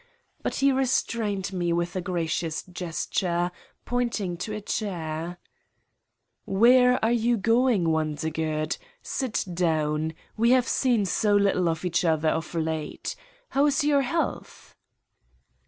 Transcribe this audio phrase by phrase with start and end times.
[0.41, 3.51] But he restrained me with a gracious gesture,
[3.85, 5.37] point ing to a chair:"
[6.61, 8.77] Where are you going, Wondergood?
[9.03, 10.15] Sit down.
[10.35, 13.15] We have seen so little of each other of late.
[13.51, 14.75] How is your health